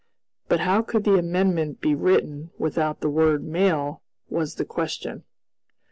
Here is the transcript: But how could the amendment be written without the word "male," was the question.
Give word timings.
But 0.47 0.61
how 0.61 0.81
could 0.81 1.03
the 1.03 1.19
amendment 1.19 1.79
be 1.79 1.93
written 1.93 2.49
without 2.57 3.01
the 3.01 3.09
word 3.11 3.43
"male," 3.43 4.01
was 4.31 4.55
the 4.55 4.65
question. 4.65 5.25